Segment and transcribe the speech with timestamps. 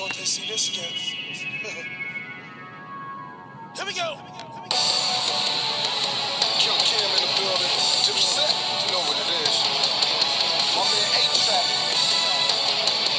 [0.00, 0.96] thought they'd see this again.
[3.76, 4.16] Here we go.
[6.56, 7.74] Kim Kim in the building.
[8.08, 8.48] Dipset,
[8.80, 9.56] you know what it is.
[10.72, 11.20] My man.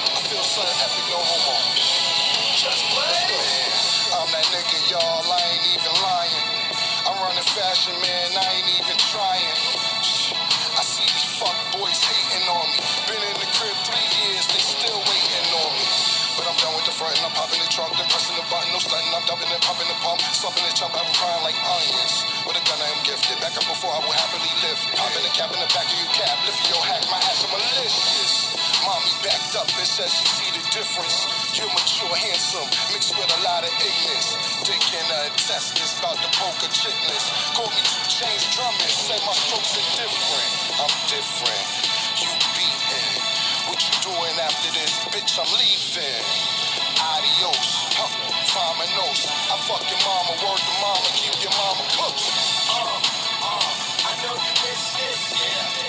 [0.10, 1.71] I feel something epic, no homo.
[18.52, 21.56] Button, no stunting, I'm dumping and popping the pump, slumping the chump, I'm crying like
[21.64, 22.28] onions.
[22.44, 24.76] With a gun I am gifted, back up before I will happily live.
[24.92, 27.52] Popping the cap in the back of your cab, lifting your hat, my ass, I'm
[27.56, 28.52] malicious.
[28.84, 31.32] Mommy backed up and said she see the difference.
[31.56, 34.36] You're mature, handsome, mixed with a lot of ignorance.
[34.68, 37.26] Dick in her intestines, about to poke a chitless.
[37.56, 40.52] Call me two chains drumming, say my strokes are different.
[40.76, 41.68] I'm different,
[42.20, 43.08] you beaten.
[43.72, 45.40] What you doing after this, bitch?
[45.40, 46.61] I'm leaving.
[48.84, 52.26] Huh, I fuck your mama, word to mama, keep your mama cooked.
[52.66, 52.98] Uh,
[53.46, 55.81] uh, I know you miss this, yeah.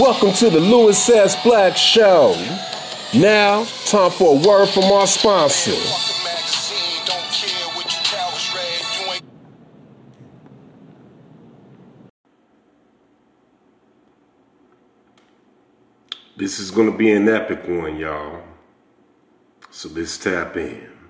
[0.00, 1.44] Welcome to the Louis S.
[1.44, 2.32] Black Show.
[3.14, 5.72] Now, time for a word from our sponsor.
[16.38, 18.42] This is going to be an epic one, y'all.
[19.70, 21.01] So let's tap in.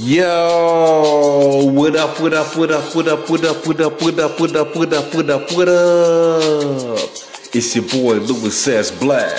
[0.00, 4.40] Yo, what up, what up, what up, what up, what up, what up, what up,
[4.40, 6.98] what up, what up, what up, what up?
[7.54, 8.90] It's your boy Louis S.
[8.90, 9.38] Black,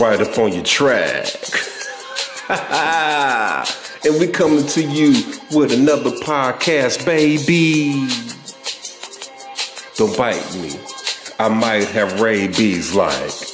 [0.00, 1.28] right up on your track.
[4.04, 5.12] and we coming to you
[5.52, 8.08] with another podcast, baby.
[9.94, 10.72] Don't bite me.
[11.38, 13.47] I might have rabies like.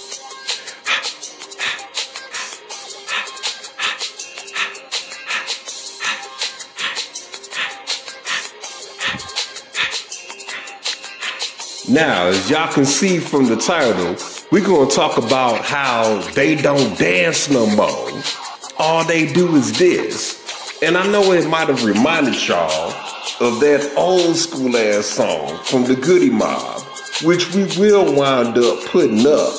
[11.95, 14.17] Now, as y'all can see from the title,
[14.51, 18.11] we're gonna talk about how they don't dance no more.
[18.81, 20.83] All they do is this.
[20.83, 22.91] And I know it might have reminded y'all
[23.41, 26.83] of that old school ass song from the Goodie Mob,
[27.23, 29.55] which we will wind up putting up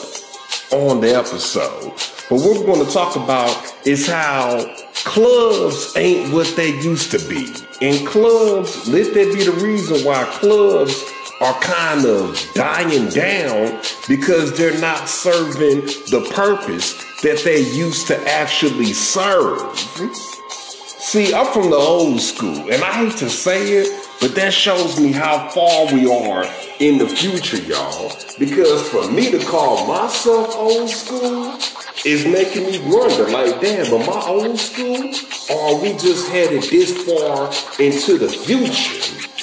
[0.74, 1.94] on the episode.
[2.30, 4.76] But what we're going to talk about is how
[5.06, 7.54] clubs ain't what they used to be.
[7.82, 11.05] And clubs, let that be the reason why clubs
[11.42, 15.82] are kind of dying down because they're not serving
[16.12, 19.78] the purpose that they used to actually serve.
[19.78, 25.00] See, I'm from the old school, and I hate to say it, but that shows
[25.00, 26.46] me how far we are
[26.80, 28.12] in the future, y'all.
[28.40, 31.58] Because for me to call myself old school
[32.06, 35.12] is making me wonder, like, damn, am I old school?
[35.52, 39.35] Or are we just headed this far into the future?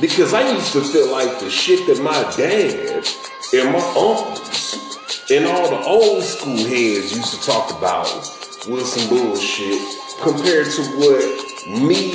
[0.00, 3.06] Because I used to feel like the shit that my dad
[3.54, 8.08] and my uncles and all the old school heads used to talk about
[8.66, 9.80] was some bullshit
[10.20, 12.12] compared to what me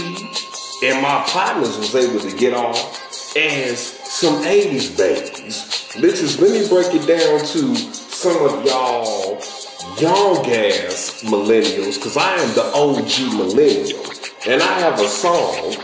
[0.83, 5.63] and my partners was able to get off as some 80s babies.
[5.95, 9.39] Bitches, let me break it down to some of y'all
[9.99, 14.03] young ass millennials, because I am the OG millennial.
[14.47, 15.75] And I have a song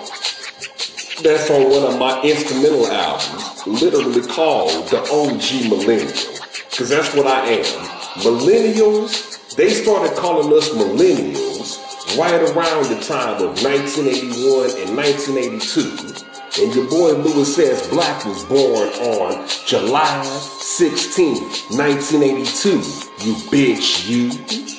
[1.21, 6.11] that's on one of my instrumental albums, literally called The OG Millennial.
[6.69, 7.63] Because that's what I am.
[8.19, 16.61] Millennials, they started calling us millennials right around the time of 1981 and 1982.
[16.61, 17.87] And your boy Louis S.
[17.89, 22.69] Black was born on July 16th, 1982.
[23.25, 24.74] You bitch, you.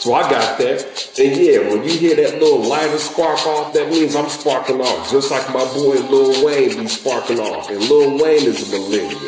[0.00, 0.80] So I got that.
[1.18, 5.10] And yeah, when you hear that little lighter spark off, that means I'm sparking off.
[5.10, 7.68] Just like my boy Lil Wayne be sparking off.
[7.68, 9.20] And Lil Wayne is a millennial.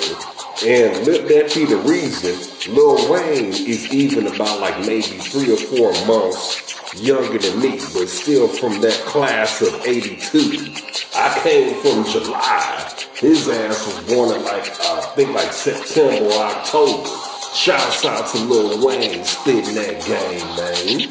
[0.64, 5.58] And let that be the reason Lil Wayne is even about like maybe three or
[5.58, 10.72] four months younger than me, but still from that class of 82.
[11.14, 12.94] I came from July.
[13.16, 17.31] His ass was born in like, uh, I think like September or October.
[17.54, 21.10] Shouts out to Lil Wayne spitting that game, man.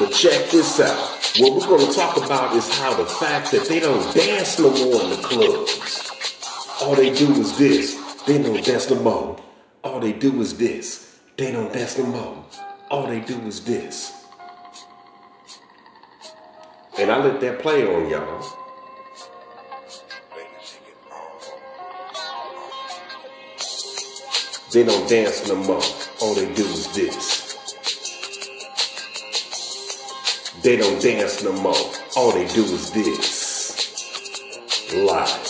[0.00, 1.10] But check this out.
[1.38, 5.02] What we're gonna talk about is how the fact that they don't dance no more
[5.02, 6.10] in the clubs.
[6.80, 7.94] All they do is this.
[8.26, 9.36] They don't dance no more.
[9.82, 11.20] All they do is this.
[11.36, 12.44] They don't dance no more.
[12.90, 14.24] All they do is this.
[16.98, 18.63] And I let that play on y'all.
[24.74, 25.80] They don't dance no more.
[26.20, 27.44] All they do is this.
[30.64, 31.76] They don't dance no more.
[32.16, 33.22] All they do is this.
[34.92, 35.44] Live.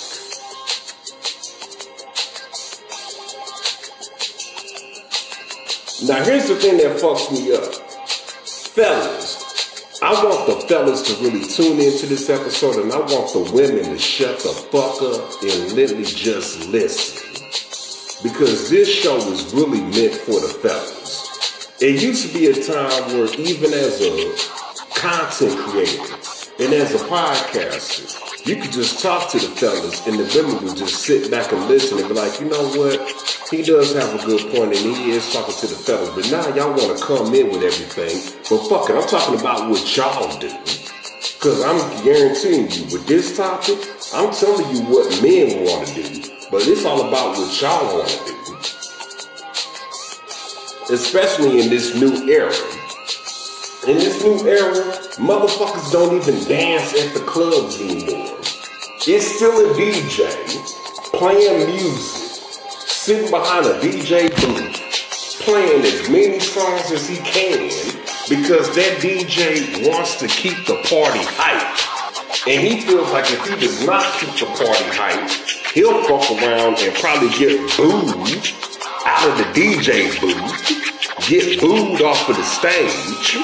[6.07, 7.75] Now here's the thing that fucks me up.
[8.75, 13.51] Fellas, I want the fellas to really tune into this episode and I want the
[13.55, 17.34] women to shut the fuck up and literally just listen.
[18.23, 21.73] Because this show is really meant for the fellas.
[21.81, 26.15] It used to be a time where even as a content creator
[26.61, 30.77] and as a podcaster, you could just talk to the fellas and the women would
[30.77, 33.01] just sit back and listen and be like, you know what?
[33.51, 36.11] He does have a good point and he is talking to the fellas.
[36.11, 38.35] But now y'all want to come in with everything.
[38.49, 40.49] But fuck it, I'm talking about what y'all do.
[41.35, 43.79] Because I'm guaranteeing you, with this topic,
[44.15, 46.24] I'm telling you what men want to do.
[46.55, 48.13] But it's all about what y'all want.
[50.89, 52.55] Especially in this new era.
[53.89, 54.71] In this new era,
[55.19, 58.39] motherfuckers don't even dance at the clubs anymore.
[59.05, 60.31] It's still a DJ
[61.11, 62.39] playing music,
[62.87, 67.69] sitting behind a DJ booth, playing as many songs as he can
[68.29, 72.47] because that DJ wants to keep the party hype.
[72.47, 76.79] And he feels like if he does not keep the party hype, he'll fuck around
[76.79, 78.39] and probably get booed
[79.05, 83.37] out of the DJ booth, get booed off of the stage,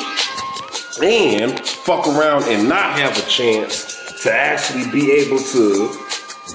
[1.02, 5.88] and fuck around and not have a chance to actually be able to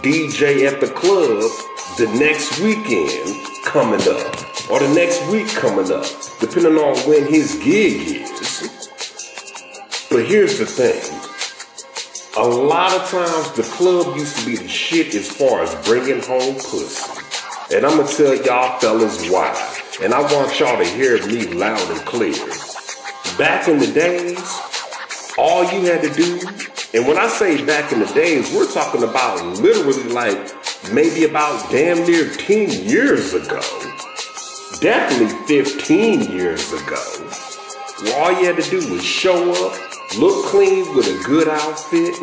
[0.02, 1.52] DJ at the club
[1.98, 6.06] the next weekend coming up, or the next week coming up,
[6.40, 8.70] depending on when his gig is.
[10.10, 11.35] But here's the thing.
[12.38, 16.22] A lot of times the club used to be the shit as far as bringing
[16.22, 17.10] home pussy.
[17.74, 19.56] And I'm gonna tell y'all fellas why.
[20.04, 22.36] And I want y'all to hear me loud and clear.
[23.38, 24.38] Back in the days,
[25.38, 26.42] all you had to do,
[26.94, 30.38] and when I say back in the days, we're talking about literally like
[30.92, 33.62] maybe about damn near 10 years ago.
[34.82, 37.30] Definitely 15 years ago.
[38.18, 42.16] All you had to do was show up, look clean with a good outfit.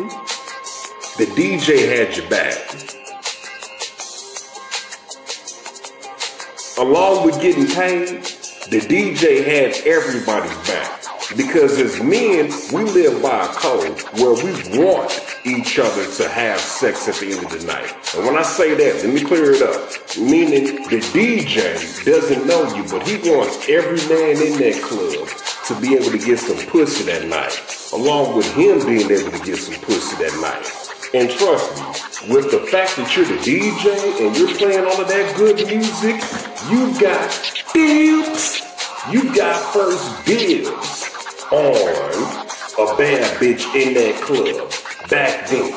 [1.17, 2.57] The DJ had your back.
[6.79, 8.23] Along with getting paid,
[8.71, 11.01] the DJ had everybody's back.
[11.37, 15.11] Because as men, we live by a code where we want
[15.45, 17.93] each other to have sex at the end of the night.
[18.15, 19.91] And when I say that, let me clear it up.
[20.17, 25.79] Meaning the DJ doesn't know you, but he wants every man in that club to
[25.79, 27.61] be able to get some pussy that night.
[27.93, 30.67] Along with him being able to get some pussy that night.
[31.13, 35.07] And trust me, with the fact that you're the DJ and you're playing all of
[35.07, 36.15] that good music,
[36.69, 37.29] you've got
[37.73, 38.61] dibs.
[39.11, 40.69] You've got first dibs
[41.51, 42.43] on
[42.79, 44.71] a bad bitch in that club
[45.09, 45.73] back then.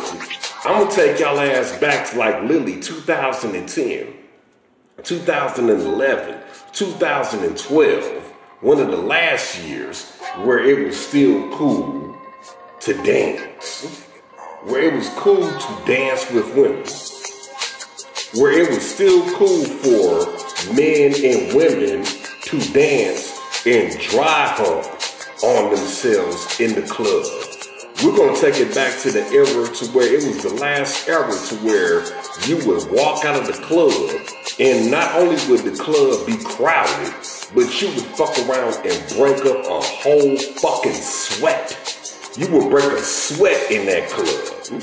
[0.64, 4.14] I'm gonna take y'all ass back to like Lily 2010,
[5.02, 6.40] 2011,
[6.72, 8.25] 2012,
[8.60, 12.16] one of the last years where it was still cool
[12.80, 14.00] to dance,
[14.62, 16.82] where it was cool to dance with women,
[18.40, 22.02] where it was still cool for men and women
[22.44, 24.86] to dance and dry hump
[25.42, 27.26] on themselves in the club.
[28.02, 31.30] We're gonna take it back to the era to where it was the last era
[31.30, 32.04] to where
[32.46, 33.92] you would walk out of the club
[34.58, 37.12] and not only would the club be crowded,
[37.54, 41.76] but you would fuck around and break up a whole fucking sweat.
[42.36, 44.82] You would break a sweat in that club.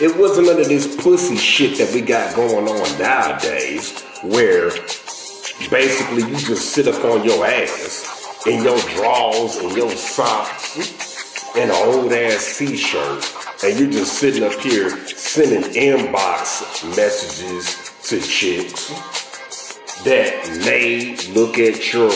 [0.00, 4.70] It wasn't none of this pussy shit that we got going on nowadays where
[5.70, 11.70] basically you just sit up on your ass in your drawers and your socks and
[11.70, 13.24] an old ass t-shirt
[13.64, 19.21] and you're just sitting up here sending inbox messages to chicks
[20.04, 22.10] that may look at your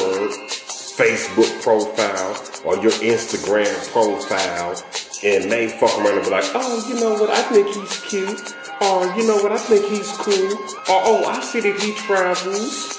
[0.97, 4.83] Facebook profile or your Instagram profile
[5.23, 8.55] and may fuck around and be like, oh, you know what, I think he's cute.
[8.81, 10.53] Or, you know what, I think he's cool.
[10.53, 12.97] Or, oh, I see that he travels.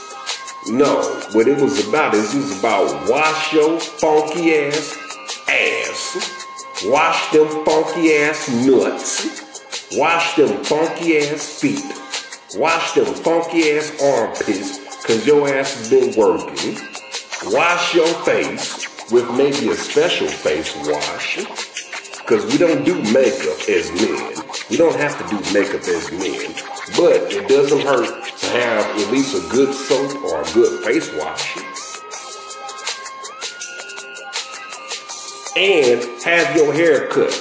[0.70, 1.02] No,
[1.34, 4.98] what it was about is it was about wash your funky ass
[5.48, 6.46] ass.
[6.86, 9.64] Wash them funky ass nuts.
[9.98, 12.07] Wash them funky ass feet.
[12.56, 16.78] Wash them funky ass armpits, cause your ass been working.
[17.48, 21.46] Wash your face with maybe a special face wash.
[22.26, 24.34] Cause we don't do makeup as men.
[24.70, 26.54] We don't have to do makeup as men.
[26.96, 31.12] But it doesn't hurt to have at least a good soap or a good face
[31.16, 31.58] wash.
[35.58, 37.34] And have your hair cut.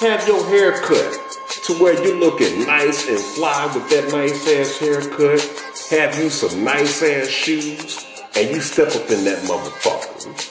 [0.00, 1.21] Have your hair cut
[1.64, 5.40] to where you're looking nice and fly with that nice ass haircut.
[5.90, 8.04] Have you some nice ass shoes,
[8.34, 10.50] and you step up in that motherfucker.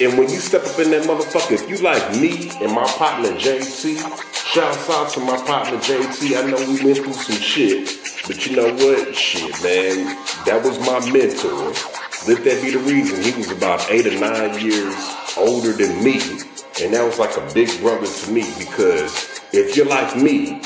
[0.00, 3.30] And when you step up in that motherfucker, if you like me and my partner
[3.30, 3.98] JT,
[4.34, 6.36] shouts out to my partner JT.
[6.36, 7.88] I know we went through some shit,
[8.26, 9.16] but you know what?
[9.16, 11.72] Shit, man, that was my mentor.
[12.28, 13.22] Let that be the reason.
[13.22, 14.94] He was about eight or nine years
[15.36, 16.20] older than me,
[16.80, 20.60] and that was like a big brother to me because if you're like me,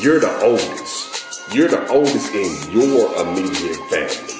[0.00, 1.52] you're the oldest.
[1.52, 4.38] You're the oldest in your immediate family.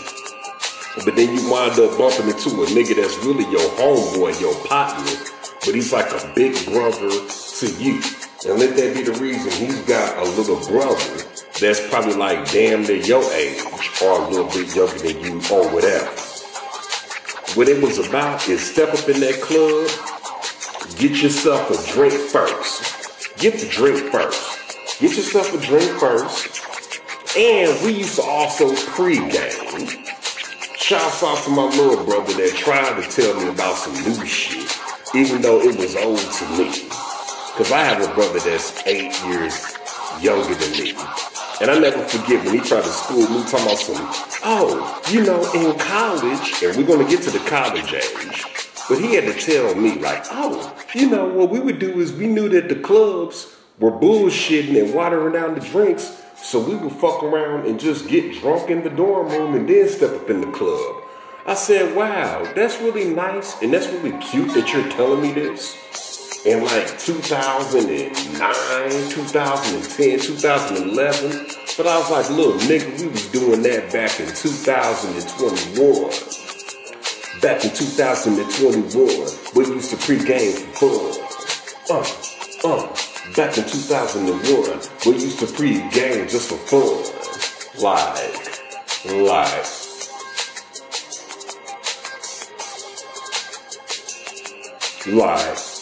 [1.04, 5.10] But then you wind up bumping into a nigga that's really your homeboy, your partner,
[5.64, 8.00] but he's like a big brother to you.
[8.46, 11.24] And let that be the reason he's got a little brother
[11.58, 13.60] that's probably like damn near your age
[14.00, 16.06] or a little bit younger than you or whatever.
[17.56, 19.90] What it was about is step up in that club,
[20.96, 22.98] get yourself a drink first.
[23.38, 24.99] Get the drink first.
[24.99, 26.61] Get yourself a drink first.
[27.37, 30.04] And we used to also pregame.
[30.76, 34.76] Shouts out to my little brother that tried to tell me about some new shit,
[35.14, 36.88] even though it was old to me.
[37.54, 39.76] Cause I have a brother that's eight years
[40.21, 40.95] younger than me.
[41.61, 43.97] And I never forget when he tried to school me talking about some,
[44.42, 48.57] oh, you know, in college, and we're gonna get to the college age.
[48.88, 52.12] But he had to tell me, like, oh, you know, what we would do is
[52.12, 56.92] we knew that the clubs were bullshitting and watering down the drinks so we would
[56.92, 60.40] fuck around and just get drunk in the dorm room and then step up in
[60.40, 61.02] the club.
[61.47, 65.76] I said, wow, that's really nice and that's really cute that you're telling me this.
[66.47, 68.14] In like 2009,
[69.11, 71.47] 2010, 2011.
[71.76, 76.48] But I was like, look, nigga, we was doing that back in 2021.
[77.42, 79.07] Back in 2021,
[79.54, 81.12] we used to pregame for
[81.87, 82.04] fun.
[82.64, 83.09] Uh, uh.
[83.37, 87.04] Back in 2001, we used to pre-game just for fun.
[87.80, 88.49] Like,
[89.07, 89.66] like.
[95.07, 95.77] Like.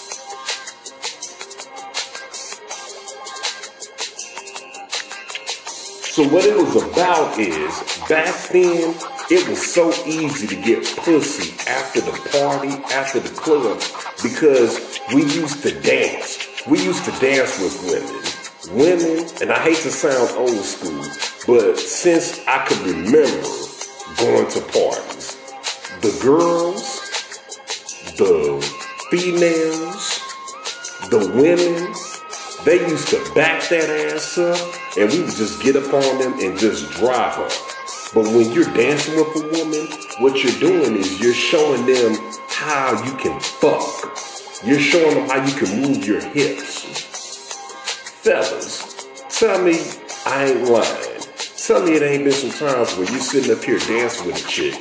[6.17, 8.95] So what it was about is, back then,
[9.29, 13.83] it was so easy to get pussy after the party, after the club,
[14.23, 16.39] because we used to dance.
[16.67, 18.79] We used to dance with women.
[18.83, 21.05] Women, and I hate to sound old school,
[21.47, 23.51] but since I could remember
[24.17, 25.37] going to parties,
[26.01, 26.99] the girls,
[28.17, 28.63] the
[29.11, 30.23] females,
[31.11, 31.93] the women,
[32.65, 36.41] they used to back that ass up and we would just get up on them
[36.41, 37.49] and just drive her.
[38.15, 39.89] But when you're dancing with a woman,
[40.21, 42.17] what you're doing is you're showing them
[42.49, 44.17] how you can fuck.
[44.65, 46.81] You're showing them how you can move your hips.
[48.23, 49.81] Fellas, tell me
[50.25, 51.21] I ain't lying.
[51.67, 54.49] Tell me it ain't been some times where you sitting up here dancing with a
[54.49, 54.75] chick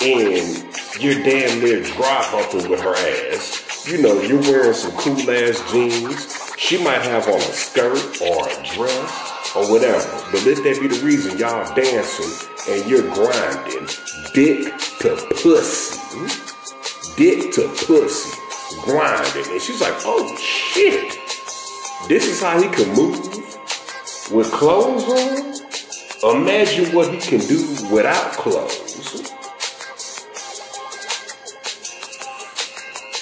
[0.00, 0.64] and
[1.00, 3.86] you're damn near dry humping with her ass.
[3.86, 6.54] You know, you're wearing some cool ass jeans.
[6.56, 10.04] She might have on a skirt or a dress or whatever.
[10.30, 13.88] But let that be the reason y'all dancing and you're grinding
[14.34, 15.98] dick to pussy.
[17.16, 18.38] Dick to pussy
[18.82, 19.50] grinding.
[19.50, 21.18] And she's like, oh shit.
[22.08, 23.18] This is how he can move
[24.30, 25.04] with clothes
[26.22, 26.36] on?
[26.42, 27.58] Imagine what he can do
[27.92, 29.32] without clothes.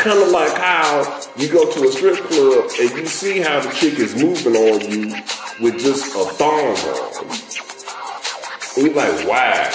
[0.06, 3.70] Kind of like how you go to a strip club and you see how the
[3.70, 5.16] chick is moving on you
[5.60, 7.26] with just a thong on.
[8.76, 9.68] And you're like, wow,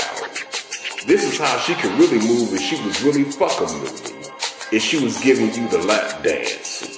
[1.06, 4.24] this is how she could really move if she was really fucking moving
[4.72, 6.98] if she was giving you the lap dance.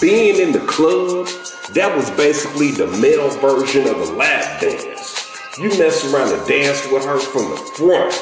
[0.00, 1.26] Being in the club,
[1.74, 5.58] that was basically the male version of a lap dance.
[5.58, 8.14] You mess around and dance with her from the front.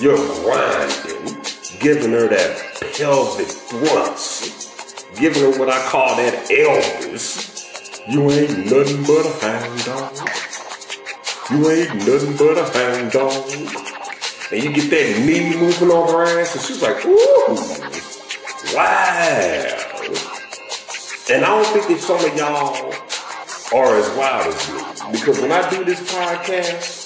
[0.00, 1.45] You're grinding.
[1.80, 2.56] Giving her that
[2.96, 7.54] pelvic thrust, giving her what I call that Elvis.
[8.08, 10.28] You ain't nothing but a hound dog.
[11.50, 13.50] You ain't nothing but a hound dog.
[14.52, 17.56] And you get that knee moving on her ass, and she's like, ooh,
[18.74, 19.06] wow.
[21.28, 22.94] And I don't think that some of y'all
[23.74, 25.18] are as wild as me.
[25.18, 27.04] Because when I do this podcast,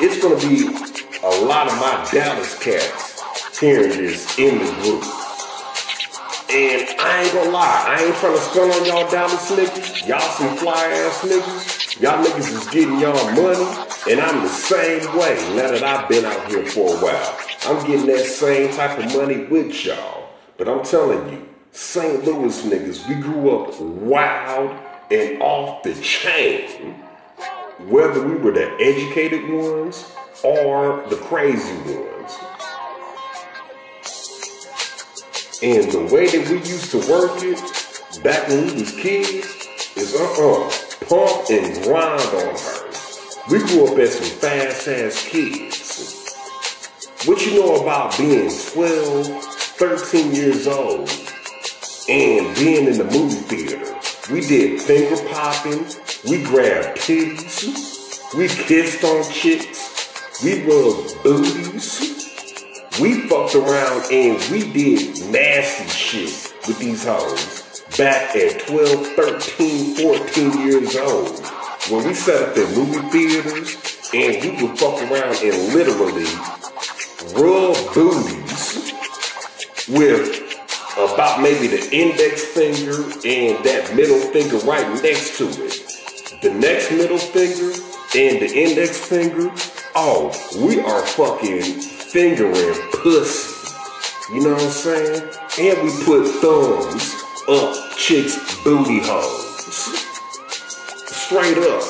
[0.00, 0.66] it's gonna be
[1.22, 3.03] a lot of my Dallas cats
[3.58, 5.04] hearing this in the group.
[6.50, 10.06] And I ain't gonna lie, I ain't trying to stun on y'all Dallas niggas.
[10.06, 12.00] Y'all some fly ass niggas.
[12.00, 13.64] Y'all niggas is getting y'all money.
[14.10, 17.38] And I'm the same way now that I've been out here for a while.
[17.66, 20.28] I'm getting that same type of money with y'all.
[20.58, 22.24] But I'm telling you, St.
[22.24, 24.78] Louis niggas, we grew up wild
[25.10, 26.94] and off the chain.
[27.88, 30.12] Whether we were the educated ones
[30.44, 32.13] or the crazy ones.
[35.64, 39.46] And the way that we used to work it back when we was kids
[39.96, 40.70] is uh-uh.
[41.08, 42.90] Pump and grind on her.
[43.50, 47.16] We grew up as some fast ass kids.
[47.24, 51.08] What you know about being 12, 13 years old
[52.10, 53.98] and being in the movie theater?
[54.30, 55.86] We did finger popping,
[56.28, 62.23] we grabbed titties, we kissed on chicks, we rubbed booties,
[63.00, 69.96] we fucked around and we did nasty shit with these hoes back at 12, 13,
[69.96, 71.40] 14 years old
[71.90, 76.24] when we set up in movie theaters and we would fuck around and literally
[77.34, 78.92] rub booties
[79.88, 80.40] with
[80.96, 86.40] about maybe the index finger and that middle finger right next to it.
[86.42, 87.72] The next middle finger
[88.16, 89.50] and the index finger,
[89.96, 90.32] oh,
[90.64, 93.74] we are fucking fingering pussy.
[94.32, 95.20] You know what I'm saying?
[95.58, 97.12] And we put thumbs
[97.48, 99.66] up chicks' booty holes
[101.10, 101.82] straight up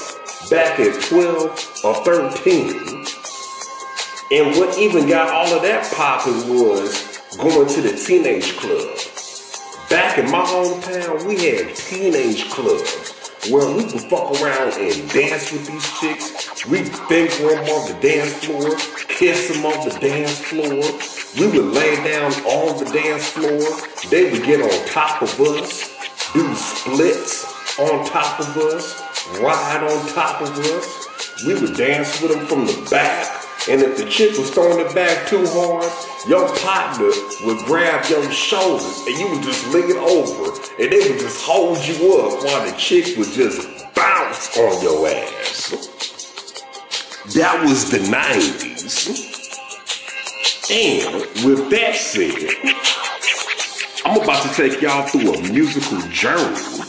[0.48, 3.04] back at 12 or 13.
[4.32, 8.96] And what even got all of that popping was going to the teenage club.
[9.90, 13.03] Back in my hometown, we had teenage clubs
[13.50, 16.66] where we would fuck around and dance with these chicks.
[16.66, 18.76] We'd finger them on the dance floor,
[19.08, 20.82] kiss them on the dance floor.
[21.38, 23.60] We would lay down on the dance floor.
[24.10, 25.92] They would get on top of us,
[26.32, 27.44] do splits
[27.78, 29.04] on top of us
[29.40, 31.44] ride on top of us.
[31.46, 33.43] We would dance with them from the back.
[33.66, 35.90] And if the chick was throwing it back too hard,
[36.28, 37.10] your partner
[37.46, 41.78] would grab your shoulders and you would just lean over and they would just hold
[41.78, 45.70] you up while the chick would just bounce on your ass.
[47.34, 49.32] That was the 90s.
[50.70, 51.14] And
[51.46, 52.50] with that said,
[54.04, 56.84] I'm about to take y'all through a musical journey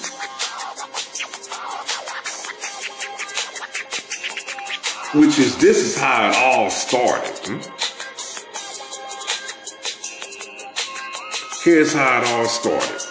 [5.14, 7.38] which is this is how it all started.
[7.44, 7.62] Hmm?
[11.64, 13.02] Here's how it all started.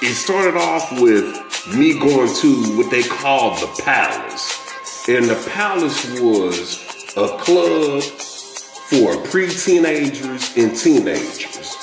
[0.00, 5.08] It started off with me going to what they called the Palace.
[5.08, 6.84] And the Palace was
[7.16, 11.76] a club for pre-teenagers and teenagers.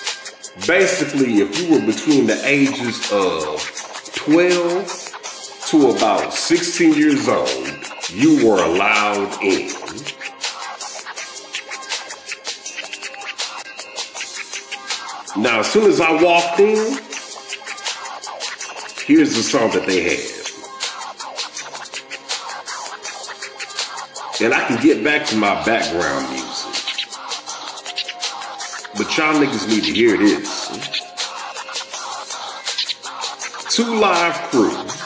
[0.65, 3.59] Basically, if you were between the ages of
[4.15, 9.69] 12 to about 16 years old, you were allowed in.
[15.37, 16.97] Now, as soon as I walked in,
[19.05, 20.35] here's the song that they had.
[24.41, 26.45] And I can get back to my background music.
[28.97, 30.65] But y'all niggas need to hear this.
[33.75, 35.04] 2 Live Crew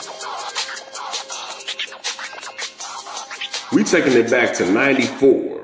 [3.89, 5.59] taking it back to 94.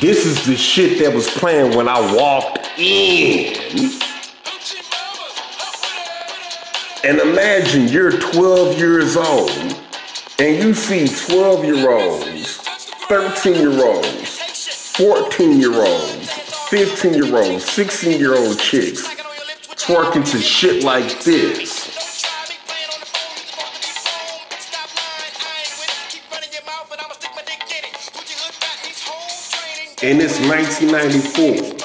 [0.00, 3.54] This is the shit that was playing when I walked in.
[7.04, 9.50] And imagine you're 12 years old
[10.38, 12.56] and you see 12 year olds,
[13.08, 14.38] 13 year olds,
[14.96, 16.19] 14 year olds,
[16.70, 19.02] 15 year old, 16 year old chicks
[19.74, 21.90] twerking to shit like this.
[30.04, 31.79] And it's 1994.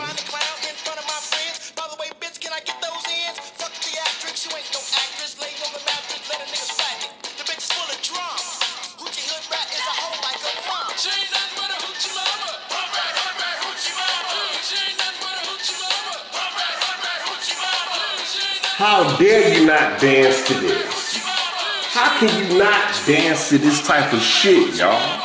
[23.05, 25.24] Dance to this type of shit, y'all?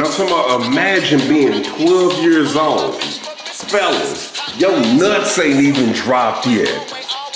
[0.00, 2.94] And I'm talking about imagine being 12 years old.
[3.02, 6.70] Fellas, your nuts ain't even dropped yet.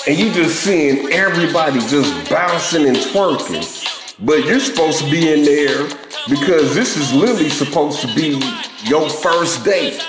[0.08, 4.16] And you just seeing everybody just bouncing and twerking.
[4.24, 5.90] But you're supposed to be in there
[6.26, 8.40] because this is literally supposed to be
[8.84, 10.02] your first date.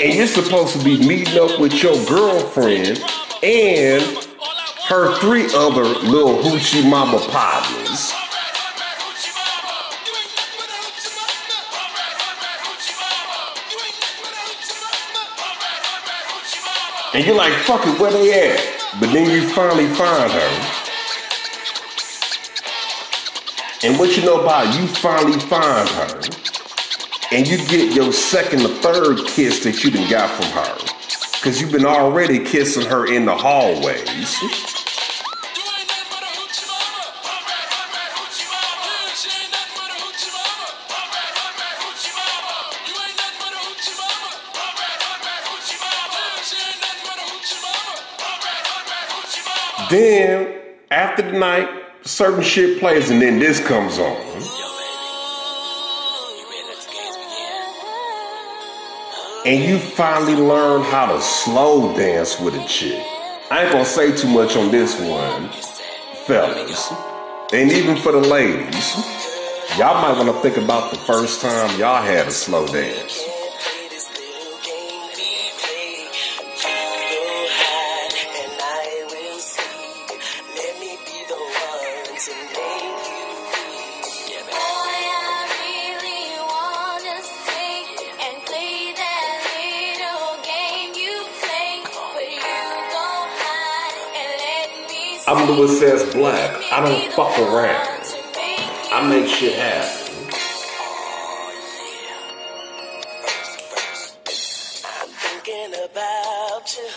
[0.00, 3.04] And you're supposed to be meeting up with your girlfriend
[3.42, 4.02] and
[4.88, 7.83] her three other little hoochie mama partners.
[17.14, 18.60] And you're like, fuck it, where they at?
[18.98, 20.84] But then you finally find her.
[23.84, 26.20] And what you know about you finally find her.
[27.30, 30.76] And you get your second or third kiss that you done got from her.
[31.40, 34.73] Cause you've been already kissing her in the hallways.
[49.94, 50.52] Then,
[50.90, 51.68] after the night,
[52.02, 54.16] certain shit plays and then this comes on.
[59.46, 63.00] And you finally learn how to slow dance with a chick.
[63.52, 65.48] I ain't gonna say too much on this one,
[66.26, 66.92] fellas.
[67.52, 68.96] And even for the ladies,
[69.78, 73.33] y'all might wanna think about the first time y'all had a slow dance.
[95.26, 96.12] I'm Louis S.
[96.12, 96.50] Black.
[96.70, 97.88] I don't fuck around.
[98.92, 100.28] I make shit happen.
[104.84, 106.88] I'm thinking about you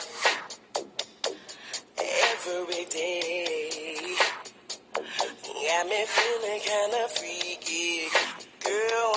[1.99, 4.15] every day.
[5.87, 8.09] Me feeling kinda freaky.
[8.61, 9.07] Girl?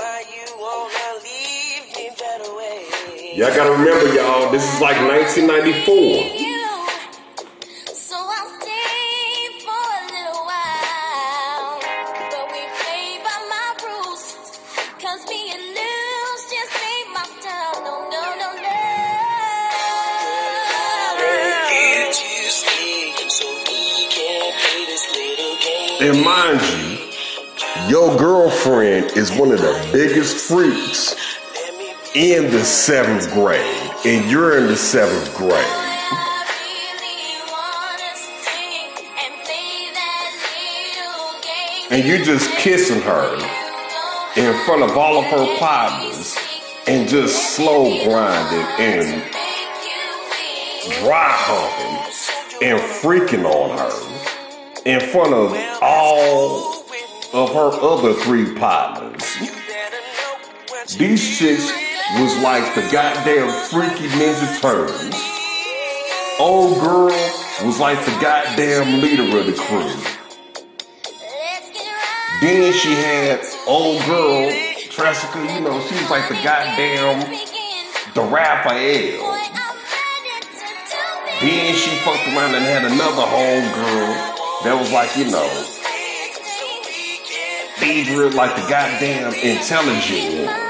[3.40, 6.39] Y'all gotta remember, y'all, this is like 1994.
[30.50, 31.14] Freaks
[32.16, 35.52] in the seventh grade, and you're in the seventh grade.
[39.14, 40.32] And play that
[41.06, 41.86] little game.
[41.92, 43.36] And you just kissing her
[44.36, 46.36] in front of all of her partners
[46.88, 49.22] and just slow grinding and
[50.98, 51.96] dry humping
[52.68, 53.92] and freaking on her
[54.84, 56.74] in front of all
[57.32, 59.19] of her other three partners.
[60.98, 61.70] These chicks
[62.18, 65.14] was like the goddamn freaky Ninja Turtles.
[66.40, 67.14] Old girl
[67.64, 69.92] was like the goddamn leader of the crew.
[72.40, 74.50] Then she had old girl,
[74.90, 77.20] Tressica, you know, she was like the goddamn
[78.14, 79.38] the Raphael.
[81.40, 85.48] Then she fucked around and had another home girl that was like, you know,
[87.76, 90.69] Deidre, like the goddamn intelligent one.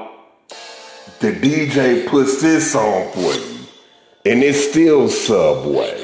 [1.21, 3.67] the DJ puts this on for you,
[4.25, 6.00] and it's still Subway.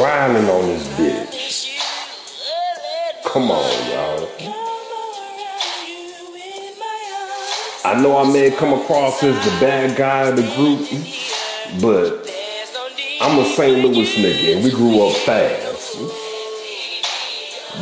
[0.00, 1.78] Grinding on this bitch.
[3.22, 4.30] Come on, y'all.
[7.84, 10.88] I know I may come across as the bad guy of the group,
[11.82, 12.26] but
[13.20, 13.84] I'm a St.
[13.84, 15.98] Louis nigga and we grew up fast.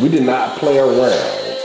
[0.02, 1.56] We did not play around.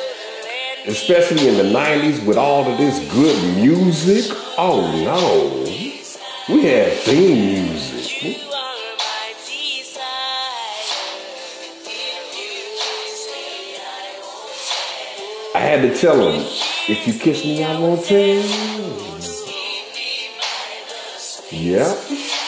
[0.85, 4.25] Especially in the 90s with all of this good music.
[4.59, 5.63] Oh no.
[6.53, 8.52] We had theme music.
[15.77, 16.45] Had to tell him,
[16.87, 18.43] if you kiss me, I won't tell.
[21.51, 22.42] Yep.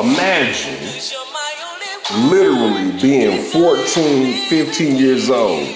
[0.00, 0.78] Imagine
[2.30, 5.68] literally being 14, 15 years old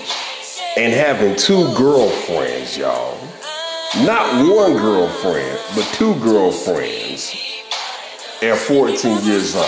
[0.76, 3.18] and having two girlfriends, y'all.
[4.04, 7.34] Not one girlfriend, but two girlfriends
[8.42, 9.66] at 14 years old.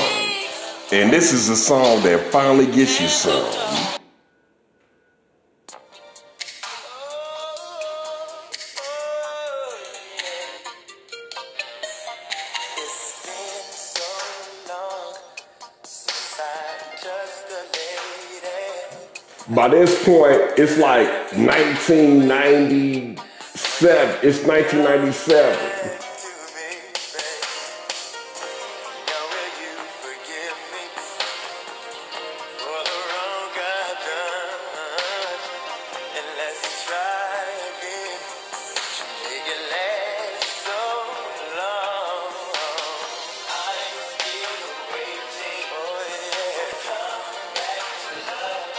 [0.92, 3.89] And this is a song that finally gets you some.
[19.60, 23.18] By this point, it's like 1997.
[24.22, 25.99] It's 1997.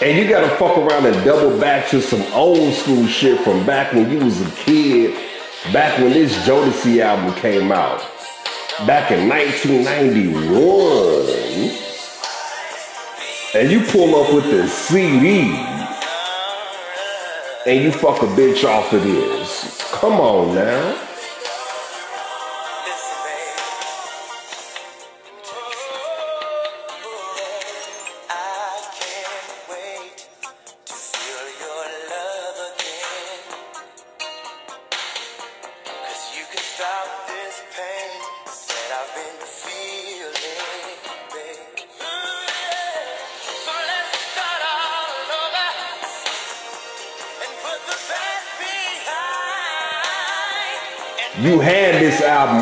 [0.02, 3.94] And you gotta fuck around and double back to some old school shit from back
[3.94, 5.14] when you was a kid,
[5.72, 8.00] back when this Jodeci album came out,
[8.88, 11.78] back in 1991.
[13.54, 15.56] And you pull up with the CD
[17.68, 19.84] and you fuck a bitch off of this.
[19.92, 21.11] Come on now.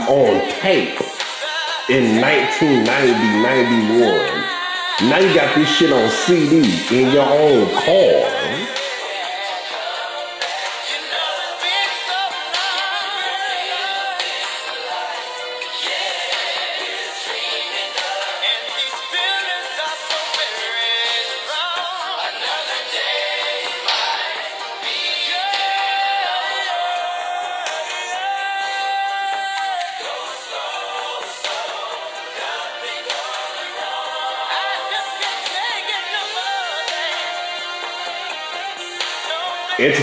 [0.10, 1.00] On tape
[1.88, 5.10] in 1990, 91.
[5.10, 8.79] Now you got this shit on CD in your own car.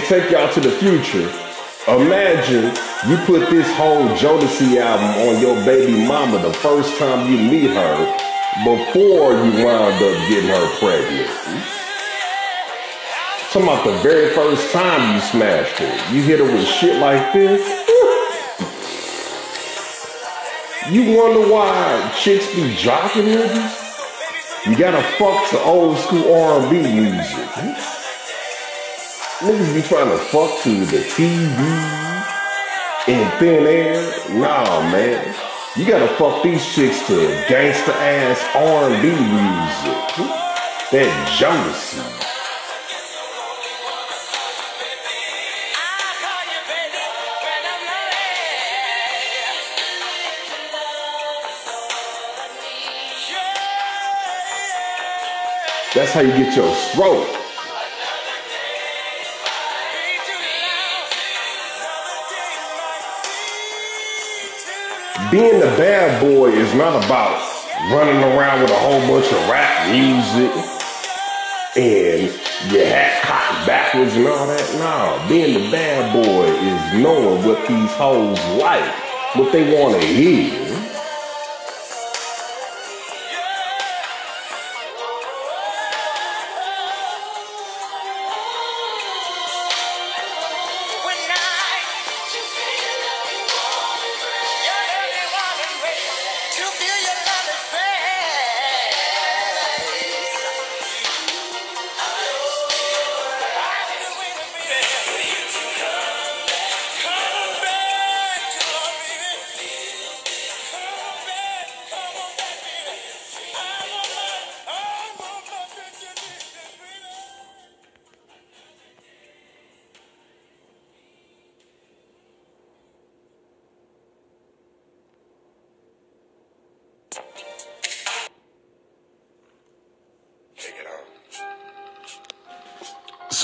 [0.09, 1.29] Take y'all to the future,
[1.89, 2.67] imagine
[3.11, 7.71] you put this whole Jodeci album on your baby mama the first time you meet
[7.71, 7.97] her
[8.65, 11.29] before you wound up getting her pregnant.
[13.51, 16.15] Talking about the very first time you smashed her.
[16.15, 17.61] You hit her with shit like this.
[20.89, 23.87] You wonder why chicks be niggas?
[24.67, 28.06] You gotta fuck the old school R&B music.
[29.41, 31.59] Niggas be trying to fuck to the TV
[33.07, 34.31] in thin air.
[34.31, 35.35] Nah, man.
[35.77, 37.13] You gotta fuck these chicks to
[37.47, 40.33] gangsta ass R&B music.
[40.91, 42.23] That Jodeci.
[55.95, 57.36] That's how you get your stroke.
[65.31, 67.43] Being the bad boy is not about
[67.91, 70.53] running around with a whole bunch of rap music
[71.77, 72.23] and
[72.73, 74.63] your hat cocked backwards and all that.
[74.79, 78.95] No, being the bad boy is knowing what these hoes like,
[79.35, 80.76] what they want to hear.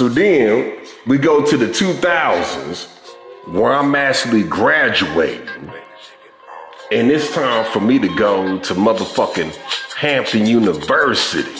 [0.02, 2.88] So then we go to the 2000s
[3.46, 5.70] where I'm actually graduating.
[6.90, 9.54] And it's time for me to go to motherfucking
[9.94, 11.52] Hampton University.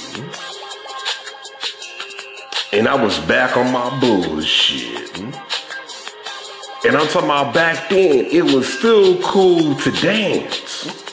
[2.72, 5.16] And I was back on my bullshit.
[5.16, 11.04] And I'm talking about back then, it was still cool to dance.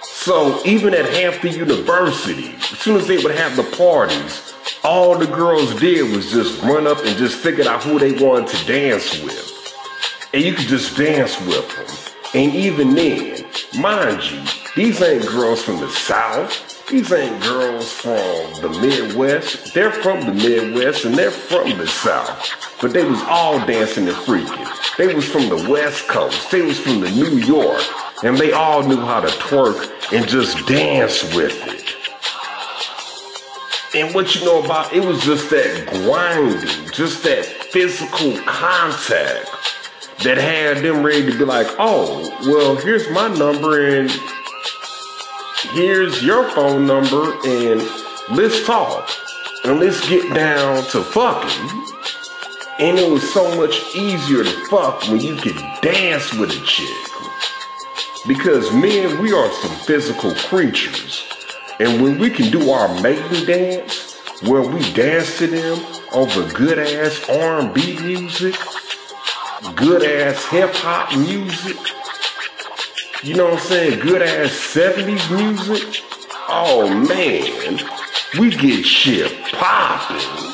[0.00, 4.43] So even at Hampton University, as soon as they would have the parties,
[4.84, 8.48] all the girls did was just run up and just figured out who they wanted
[8.48, 9.50] to dance with.
[10.34, 12.14] And you could just dance with them.
[12.34, 13.46] And even then,
[13.78, 14.42] mind you,
[14.76, 16.86] these ain't girls from the South.
[16.88, 18.12] These ain't girls from
[18.60, 19.72] the Midwest.
[19.72, 22.76] They're from the Midwest and they're from the South.
[22.82, 24.96] But they was all dancing and freaking.
[24.98, 26.50] They was from the West Coast.
[26.50, 27.82] They was from the New York.
[28.22, 31.93] And they all knew how to twerk and just dance with it.
[33.94, 39.48] And what you know about it was just that grinding, just that physical contact
[40.24, 44.10] that had them ready to be like, oh, well, here's my number and
[45.74, 47.80] here's your phone number and
[48.30, 49.08] let's talk
[49.64, 51.84] and let's get down to fucking.
[52.80, 56.88] And it was so much easier to fuck when you could dance with a chick.
[58.26, 61.33] Because men, we are some physical creatures.
[61.80, 66.78] And when we can do our maiden dance, where we dance to them over good
[66.78, 68.54] ass R&B music,
[69.74, 71.76] good ass hip hop music,
[73.24, 76.04] you know what I'm saying, good ass 70s music,
[76.48, 77.80] oh man,
[78.38, 80.44] we get shit popping.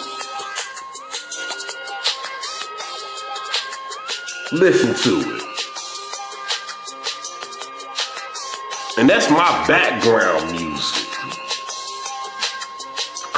[4.52, 5.42] Listen to it.
[8.98, 11.09] And that's my background music.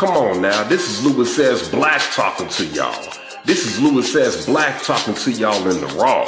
[0.02, 1.68] Come on now, this is Louis S.
[1.68, 3.06] Black talking to y'all.
[3.44, 4.46] This is Louis S.
[4.46, 6.24] Black talking to y'all in the raw.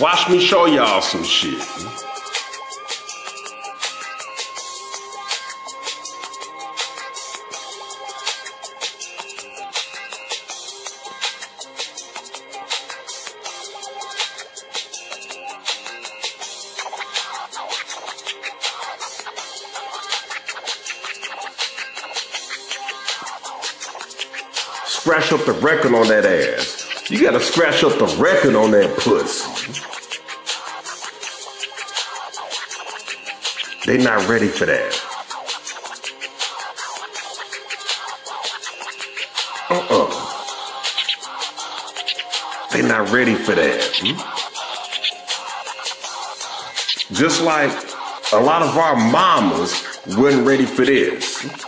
[0.00, 1.62] Watch me show y'all some shit.
[24.86, 26.83] Scratch up the record on that ass.
[27.10, 29.44] You gotta scratch up the record on that puss.
[33.84, 34.94] They not ready for that.
[39.68, 40.08] Uh-uh.
[42.72, 43.84] They not ready for that.
[43.96, 44.16] hmm?
[47.14, 47.70] Just like
[48.32, 49.84] a lot of our mamas
[50.16, 51.63] wasn't ready for this.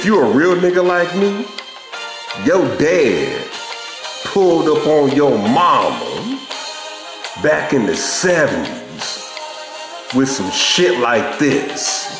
[0.00, 1.44] If you a real nigga like me,
[2.46, 3.46] your dad
[4.24, 6.40] pulled up on your mama
[7.42, 9.28] back in the 70s
[10.16, 12.18] with some shit like this.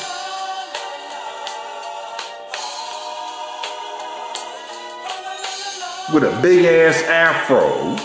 [6.13, 7.97] With a big ass afro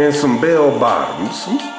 [0.00, 1.75] and some bell bottoms.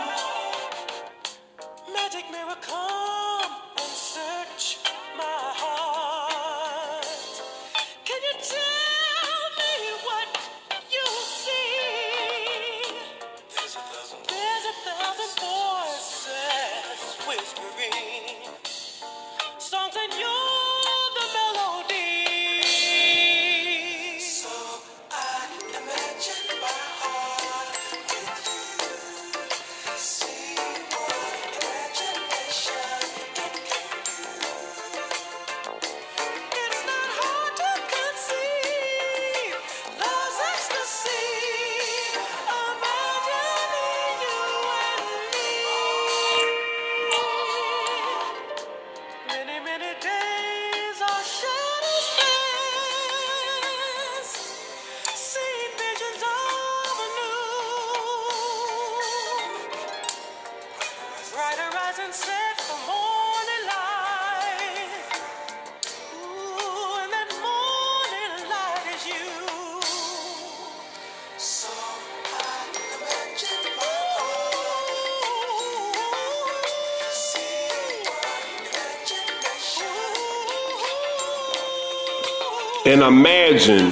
[82.88, 83.92] And imagine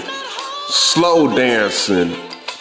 [0.70, 2.16] slow dancing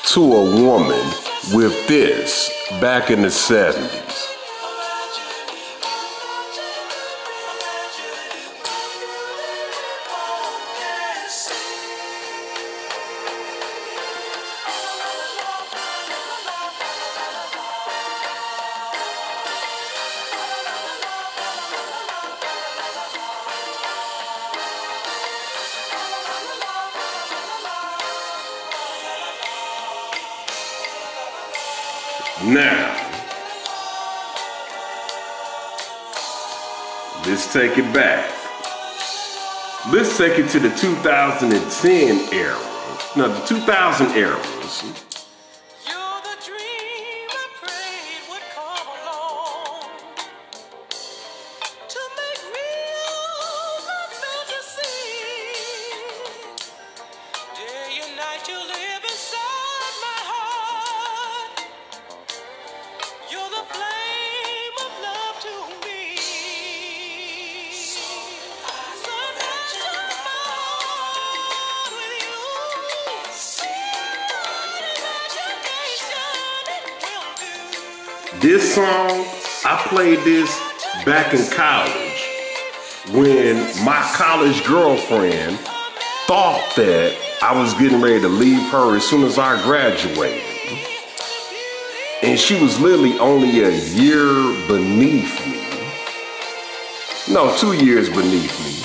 [0.07, 1.07] to a woman
[1.53, 4.03] with this back in the 70s.
[37.55, 38.28] Take it back.
[39.92, 42.59] Let's take it to the 2010 era.
[43.16, 45.13] No, the 2000 eras.
[78.74, 79.24] Song,
[79.64, 80.50] I played this
[81.04, 81.94] back in college
[83.12, 85.60] when my college girlfriend
[86.26, 90.42] thought that I was getting ready to leave her as soon as I graduated.
[92.24, 94.26] And she was literally only a year
[94.66, 95.62] beneath me.
[97.32, 98.84] No, two years beneath me.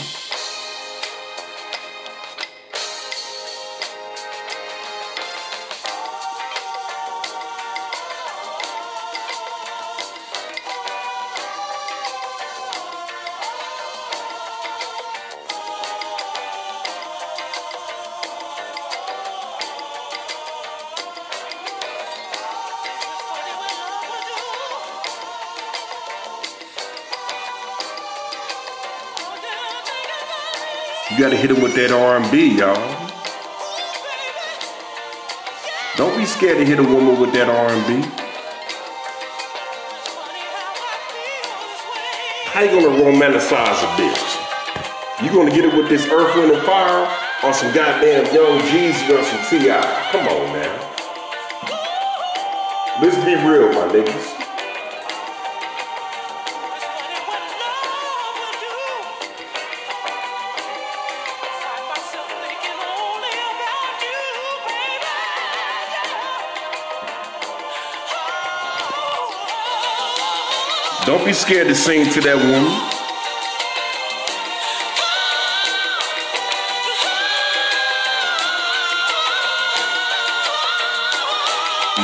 [31.79, 32.75] That R&B, y'all.
[35.95, 38.03] Don't be scared to hit a woman with that R&B.
[42.51, 45.23] How you gonna romanticize a bitch?
[45.23, 47.07] You gonna get it with this Earth, Wind, and Fire
[47.45, 50.09] or some goddamn Young Jeezy or some T.I.?
[50.11, 50.75] Come on, man.
[53.01, 54.28] Let's be real, my niggas.
[71.19, 72.63] Don't be scared to sing to that woman.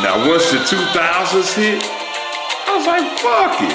[0.04, 1.82] Now, once the 2000s hit,
[2.68, 3.72] I was like, fuck it.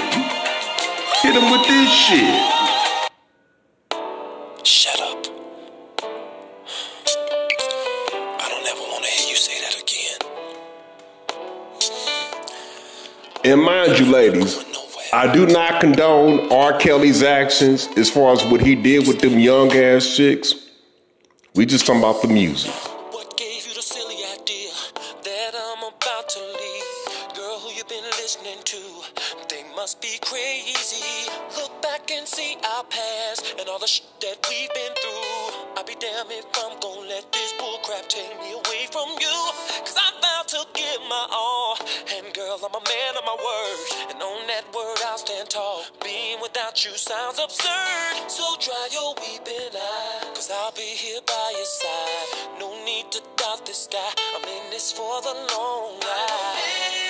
[1.23, 2.37] Hit him with this shit.
[4.63, 5.27] Shut up.
[8.39, 10.21] I don't ever want to hear you say that again.
[13.53, 14.70] And mind you, ladies.
[15.21, 16.79] I do not condone R.
[16.79, 20.55] Kelly's actions as far as what he did with them young ass chicks.
[21.55, 22.73] We just talking about the music.
[23.13, 24.73] What gave you the silly idea
[25.23, 27.37] that I'm about to leave?
[27.37, 28.81] Girl, who you been listening to?
[29.51, 31.10] They must be crazy.
[32.21, 35.73] And see our past and all the shit that we've been through.
[35.73, 39.37] I'll be damned if I'm gonna let this bullcrap take me away from you.
[39.81, 41.79] Cause I vowed to give my all.
[42.13, 44.13] And girl, I'm a man of my word.
[44.13, 45.83] And on that word, I'll stand tall.
[46.05, 48.29] Being without you sounds absurd.
[48.29, 50.21] So dry your weeping eye.
[50.37, 52.61] Cause I'll be here by your side.
[52.61, 54.13] No need to doubt this guy.
[54.37, 57.10] I'm in this for the long ride.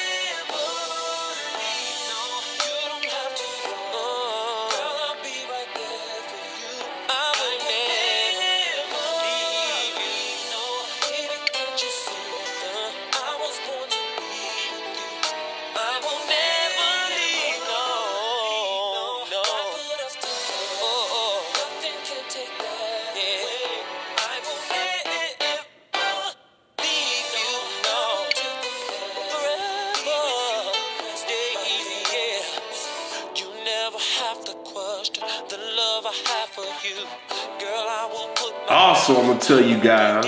[39.11, 40.25] Also, I'm gonna tell you guys,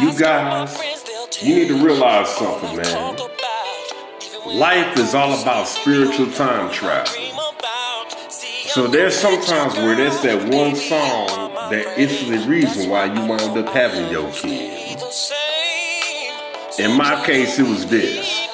[0.00, 0.18] you.
[0.18, 3.16] guys, you need to realize something, man.
[4.46, 7.12] Life is all about spiritual time travel.
[8.30, 13.58] So there's sometimes where there's that one song that it's the reason why you wound
[13.58, 14.98] up having your kid.
[16.78, 18.47] In my case, it was this.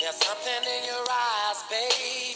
[0.00, 2.31] There's something in your eyes, babe.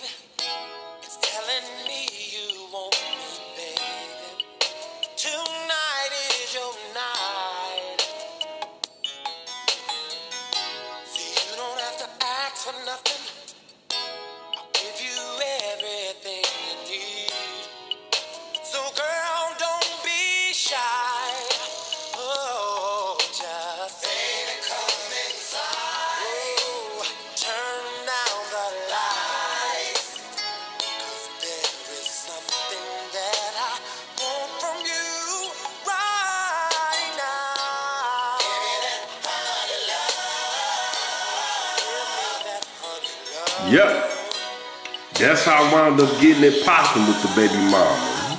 [45.18, 48.38] That's how I wound up getting it popping with the baby love.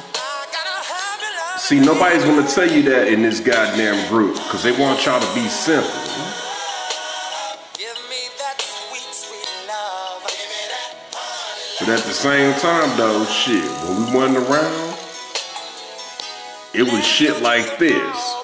[1.58, 5.34] See, nobody's gonna tell you that in this goddamn group because they want y'all to
[5.34, 5.90] be simple.
[11.80, 14.98] But at the same time, though, shit, when we wasn't around,
[16.76, 18.37] it was shit like this.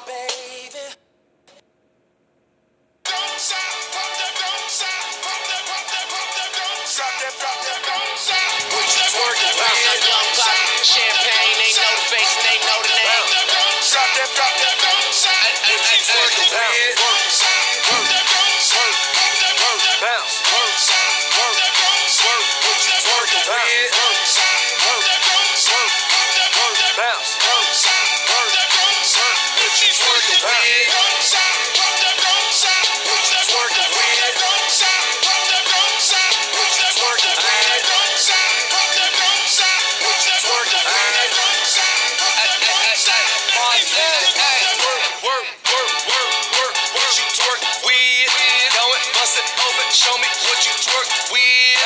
[49.94, 51.78] show me what you twerk with.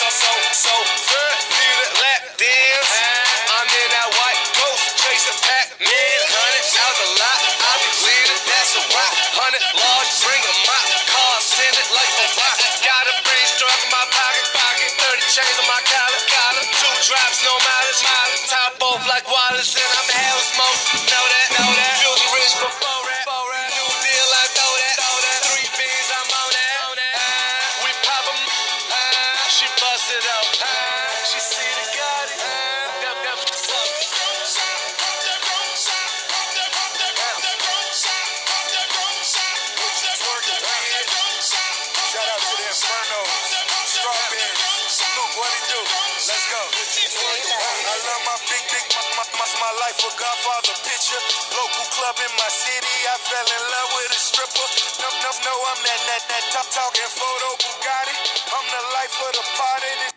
[0.00, 0.74] So, so, so,
[1.04, 1.20] so
[1.52, 2.92] need a lap dance.
[3.52, 6.18] I'm in that white ghost chasing Pac-Man.
[6.32, 9.12] Hundred out the lot, I be leading, that's a rock.
[9.36, 10.86] Hundred large, bring a mop.
[11.12, 12.56] Car send it like a rock.
[12.80, 14.90] Got a pretty strap in my pocket, pocket.
[14.96, 16.64] Thirty chains on my collar, collar.
[16.72, 18.44] Two drops, no mileage, mileage.
[18.48, 20.80] Top off like Wallace, and I'm hell smoke.
[21.04, 22.00] Know that, know that.
[22.00, 22.91] Feel the rich before.
[49.92, 51.20] Life a Godfather picture.
[51.52, 54.68] Local club in my city, I fell in love with a stripper.
[55.04, 58.16] No, no, no, I'm that, that, that top talking photo Bugatti.
[58.56, 60.11] I'm the life of the party.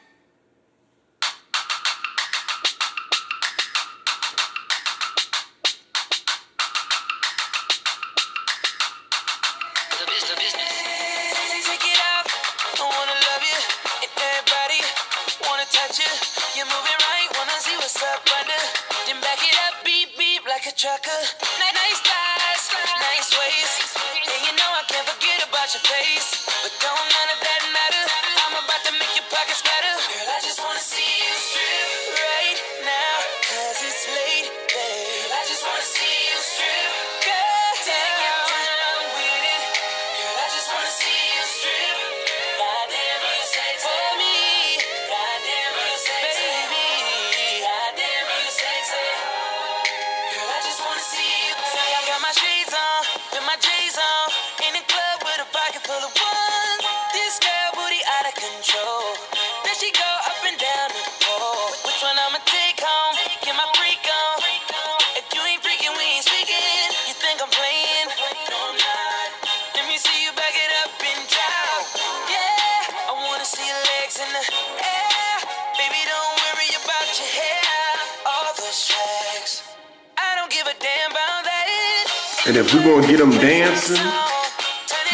[82.56, 83.98] And if we're gonna get them dancing,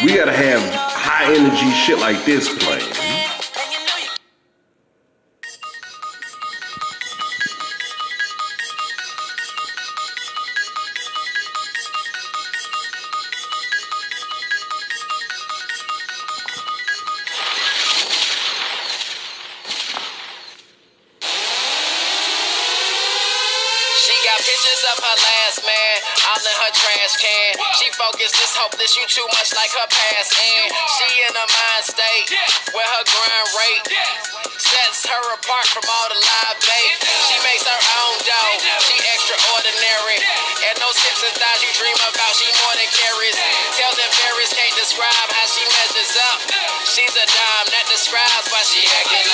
[0.04, 0.62] we gotta have
[0.94, 2.91] high energy shit like this playing.
[35.02, 36.94] Sets her apart from all the live bait.
[37.26, 38.54] She makes her own dough,
[38.86, 40.18] she extraordinary.
[40.70, 43.34] And those hips and thighs you dream about, she more than carries.
[43.74, 46.38] Tell them Paris can't describe how she measures up.
[46.86, 49.31] She's a dime that describes why she acting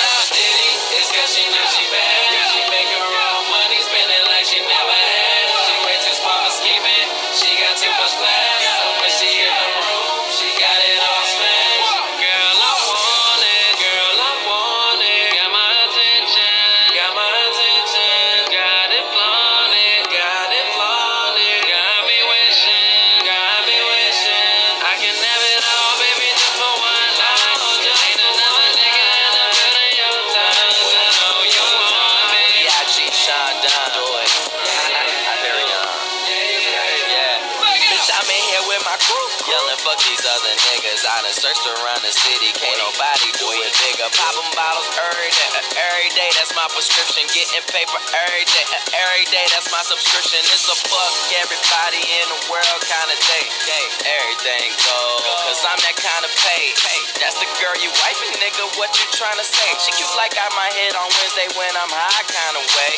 [47.49, 48.65] Getting paper every day.
[48.93, 50.37] Every day, that's my subscription.
[50.53, 53.45] It's a fuck everybody in the world kind of day.
[53.65, 53.85] Day.
[54.05, 55.25] Everything goes.
[55.49, 56.69] Cause I'm that kind of pay.
[57.17, 58.69] That's the girl you wifing, nigga.
[58.77, 59.65] What you trying to say?
[59.81, 62.93] She cute like I might hit on Wednesday when I'm high kind of way.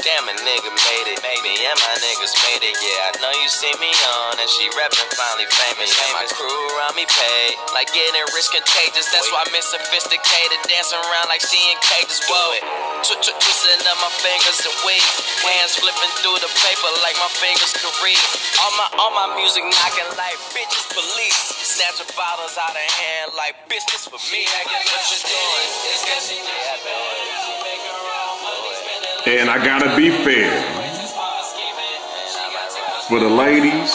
[0.00, 1.20] Damn, a nigga made it.
[1.44, 2.76] Me and my niggas made it.
[2.80, 4.40] Yeah, I know you see me on.
[4.40, 5.92] And she reppin' finally famous.
[5.92, 7.52] And my crew around me paid.
[7.76, 9.12] Like getting rich contagious.
[9.12, 10.58] That's why I'm sophisticated.
[10.70, 12.22] Dancing around like seeing cages.
[12.28, 12.60] Whoa.
[13.04, 15.04] Tw- tw- Twisting up my fingers and weak.
[15.44, 18.20] Hands flipping through the paper like my fingers can read.
[18.64, 21.40] All my, all my music knocking like bitches police.
[21.60, 24.46] Snatching bottles out of hand like this for me.
[24.48, 25.68] I get what you doing?
[25.92, 27.49] It's cause she yeah,
[29.30, 30.50] And I gotta be fair
[33.08, 33.94] for the ladies.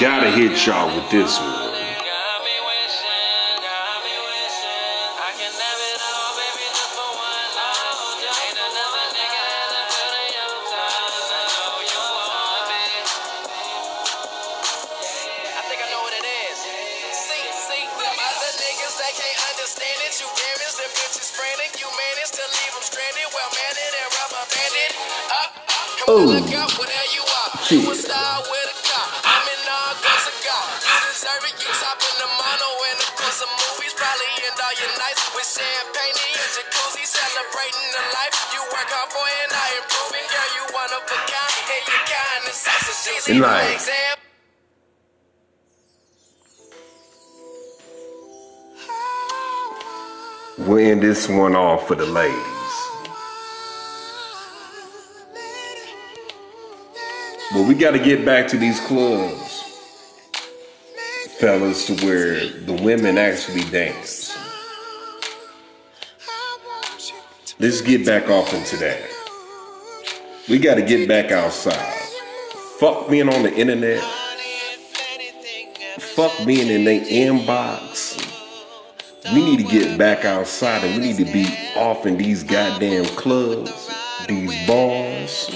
[0.00, 1.63] Gotta hit y'all with this one.
[43.28, 43.40] Is so easy.
[43.40, 43.74] Good night.
[43.74, 44.22] Example.
[50.58, 52.38] We'll end this one off for the ladies.
[57.52, 59.62] But we got to get back to these clubs,
[61.38, 64.36] fellas, to where the women actually dance.
[67.60, 69.00] Let's get back off into that.
[70.48, 72.03] We got to get back outside.
[72.78, 74.02] Fuck being on the internet.
[75.98, 78.20] Fuck being in their inbox.
[79.32, 81.46] We need to get back outside and we need to be
[81.76, 83.90] off in these goddamn clubs,
[84.26, 85.50] these bars.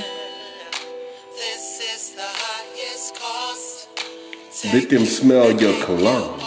[4.72, 6.37] Let them smell your cologne.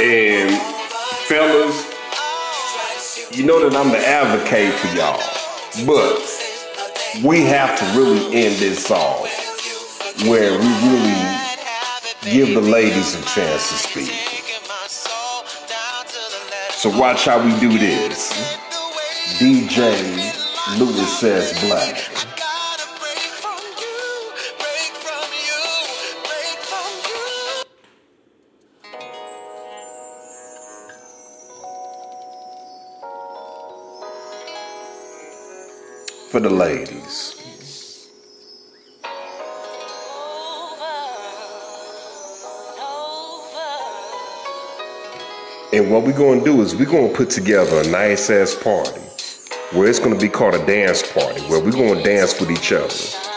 [0.00, 0.56] And
[1.26, 1.76] fellas,
[3.36, 5.20] you know that I'm the advocate for y'all.
[5.84, 6.22] But
[7.26, 9.26] we have to really end this off
[10.26, 11.38] where we really
[12.30, 14.12] give the ladies a chance to speak.
[16.70, 18.30] So watch how we do this.
[19.40, 19.96] DJ
[20.78, 21.60] Louis S.
[21.66, 22.07] Black.
[36.38, 37.34] For the ladies.
[45.72, 49.00] And what we're gonna do is we're gonna put together a nice ass party
[49.72, 53.27] where it's gonna be called a dance party where we're gonna dance with each other.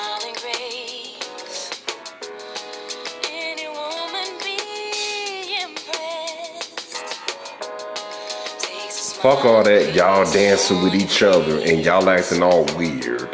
[9.21, 13.29] Fuck all that y'all dancing with each other and y'all acting all weird.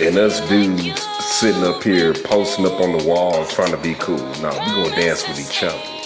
[0.00, 4.16] And us dudes sitting up here posting up on the walls trying to be cool.
[4.16, 5.99] No, we gonna dance with each other.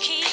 [0.00, 0.25] Keep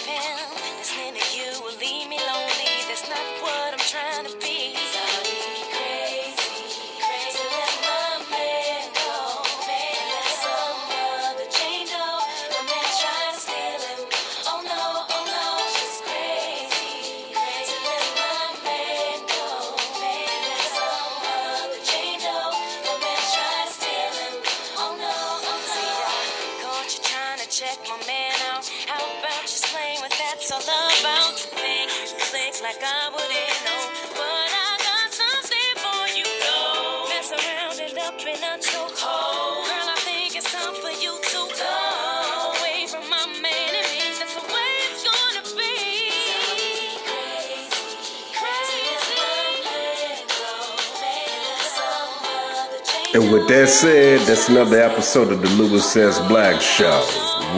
[53.14, 56.18] And with that said, that's another episode of the Louis S.
[56.28, 57.06] Black Show.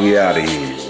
[0.01, 0.84] We out of here.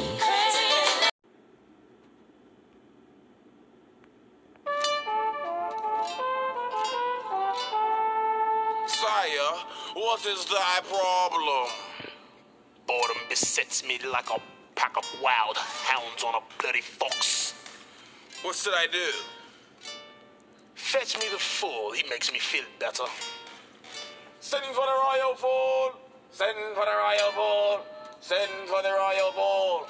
[24.45, 25.99] Send for the royal fool.
[26.31, 27.79] Send for the royal fool.
[28.21, 29.87] Send for the royal fool.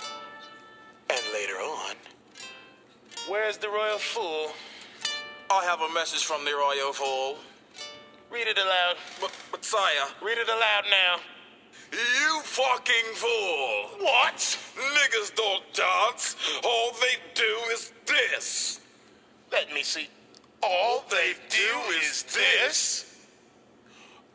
[1.09, 1.95] And later on,
[3.27, 4.53] where's the royal fool?
[5.51, 7.37] I have a message from the royal fool.
[8.31, 8.95] Read it aloud.
[9.19, 11.17] But, but sire, read it aloud now.
[11.91, 14.05] You fucking fool!
[14.05, 14.37] What?
[14.37, 16.37] Niggas don't dance.
[16.63, 18.79] All they do is this.
[19.51, 20.07] Let me see.
[20.63, 23.14] All they do is this.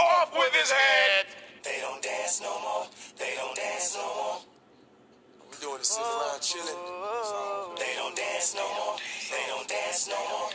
[0.01, 1.27] Off with his head.
[1.63, 2.87] They don't dance no more.
[3.19, 4.39] They don't dance no more.
[5.51, 6.81] We doing this sitting around chilling.
[7.77, 8.97] They don't dance no more.
[9.31, 10.51] They don't dance no more.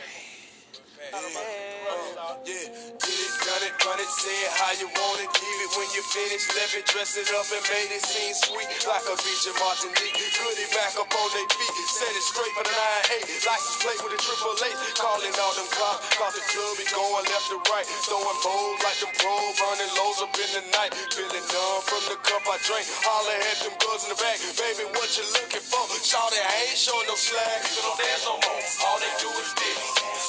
[1.86, 2.66] Yeah,
[2.98, 5.30] get it, done it, run it, say it how you want it.
[5.30, 8.66] Leave it when you finish, left it, dress it up and made it seem sweet.
[8.90, 10.18] Like a beach in Martinique.
[10.34, 11.74] Goodie back up on their feet.
[11.86, 13.46] Set it straight for the 9-8.
[13.46, 14.78] License plate with a triple eight.
[14.98, 16.02] Calling all them cops.
[16.18, 17.86] Cause the club be going left to right.
[18.02, 19.34] Throwing bowls like the pro.
[19.34, 20.90] Running lows up in the night.
[21.14, 22.86] Feeling numb from the cup I drank.
[23.06, 24.42] Holler at them girls in the back.
[24.58, 25.86] Baby, what you looking for?
[26.02, 27.62] Shawty, I ain't showing no slack.
[27.66, 28.62] People don't dance no more.
[28.86, 29.82] All they do is this.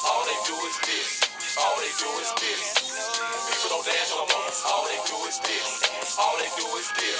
[0.06, 1.37] All they do is this.
[1.58, 2.62] All they do is this.
[3.50, 4.50] People don't dance no more.
[4.70, 5.66] All they do is this.
[6.14, 7.18] All they do is this.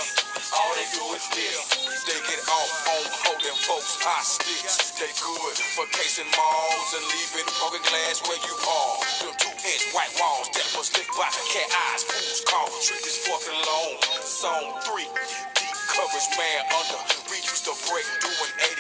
[0.55, 1.59] All they do is this.
[2.07, 4.95] They get off on holding folks hostages.
[4.95, 8.95] They good for casing malls and leaving broken glass where you are.
[9.27, 12.07] Them two inch white walls that was lit by cat eyes.
[12.07, 13.99] Fools call street is fucking long.
[14.23, 15.11] Zone three.
[15.59, 17.01] Deep coverage man under.
[17.27, 18.79] We used to break doing 83.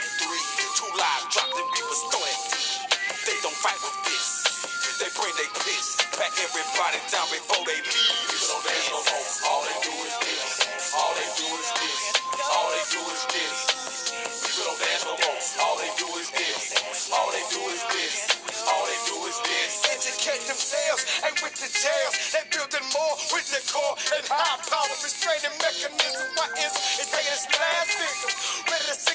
[0.78, 2.40] Two live drop them beavers throwing.
[3.26, 4.47] They don't fight with this.
[4.98, 5.96] They bring they piss.
[6.18, 8.16] Pack everybody down before they leave.
[8.50, 9.26] Don't dance no more.
[9.50, 10.42] All they do is this.
[10.94, 12.00] All they do is this.
[12.50, 13.56] All they do is this.
[14.42, 15.04] People don't dance.
[15.62, 17.10] All they do is this.
[17.14, 18.14] All they do is this.
[18.68, 19.72] All they do is this.
[19.94, 24.96] educate themselves and with the jails they building more with the core and high power
[25.02, 26.72] restraining mechanism why is
[27.02, 28.32] it taking its last victim
[28.70, 29.14] ready to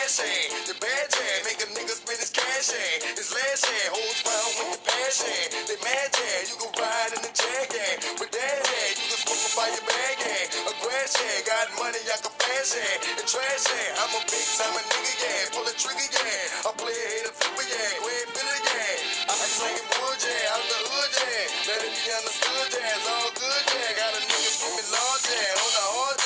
[0.09, 0.69] Some ass.
[0.69, 3.17] The bad hand make a nigga spend his cash hand.
[3.17, 5.45] His last hand holds round with the passion.
[5.69, 7.99] They mad hand, you can ride in the jag hand.
[8.21, 10.49] With that hand, you can smoke by your bag hand.
[10.69, 11.15] A grass
[11.49, 13.01] got money, I can flash hand.
[13.17, 15.53] And trash hand, I'm a big time a nigga, yeah.
[15.57, 16.69] Pull a trigger, yeah.
[16.69, 17.91] I play a a flipper, yeah.
[18.01, 19.31] Go ahead, fill it, yeah.
[19.31, 20.53] I can sing wood, yeah.
[20.53, 21.69] Out the hood, yeah.
[21.71, 22.97] Let it be understood, yeah.
[22.99, 23.99] It's all good, yeah.
[24.01, 25.63] Got a nigga screaming large, yeah.
[25.65, 26.19] On the hard,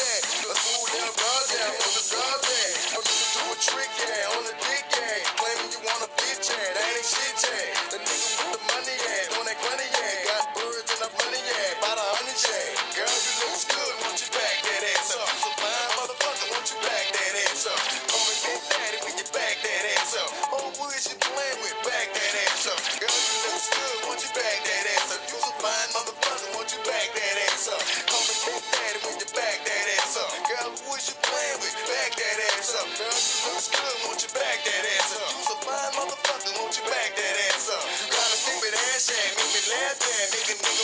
[0.95, 1.09] yeah.
[1.09, 1.85] A smooth yeah.
[1.85, 2.97] On the guard, yeah.
[2.97, 4.35] I'm to a trick, yeah.
[4.37, 5.17] On the dick, yeah.
[5.37, 6.69] Claiming you want a bitch, yeah.
[6.77, 7.93] That ain't shit, yeah.
[7.93, 9.37] The nigga with the money, yeah.
[9.39, 10.29] On that money, yeah.
[10.29, 11.79] Got birds and I'm running, yeah.
[11.81, 12.97] About a hundred, yeah.
[12.97, 13.95] Girl, you looks good.
[14.07, 15.29] Won't you back that ass up?
[15.43, 16.49] So fine, motherfucker.
[16.53, 17.81] Won't you back that ass up?
[18.09, 20.48] Call me Big Daddy when you back that ass up.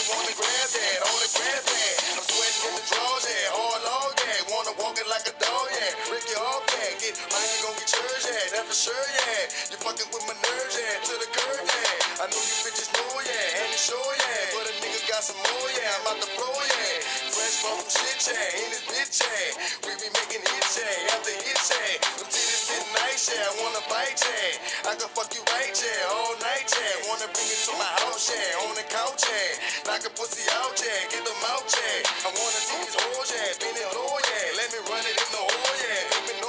[0.05, 1.97] Make a nigga wanna grab that.
[2.13, 3.57] I'm sweating in the drawers, yeah.
[3.57, 4.53] all log, yeah.
[4.53, 6.13] Wanna walk it like a dog, yeah.
[6.13, 6.93] Ricky off, yeah.
[7.01, 8.45] Get mine, you gon' get yours, yeah.
[8.53, 9.49] That's for sure, yeah.
[9.73, 11.01] You fucking with my nerves, yeah.
[11.09, 11.54] To the curb,
[15.15, 15.95] got some more, yeah.
[15.95, 16.99] I'm out the floor, yeah.
[17.31, 18.59] Fresh from shit, yeah.
[18.59, 19.87] In this bitch, yeah.
[19.87, 21.15] We be making hits, yeah.
[21.15, 22.03] After hits, yeah.
[22.19, 23.47] Them titties sit nice, yeah.
[23.47, 24.91] I wanna bite, yeah.
[24.91, 26.15] I can fuck you right, yeah.
[26.19, 27.07] All night, yeah.
[27.07, 28.67] Wanna bring it to my house, yeah.
[28.67, 29.87] On the couch, yeah.
[29.87, 31.07] Knock a pussy out, yeah.
[31.07, 32.27] Get them out, yeah.
[32.27, 33.55] I wanna see these hoes, yeah.
[33.63, 34.59] Bend it low, yeah.
[34.59, 36.44] Let me run it in the hole, yeah.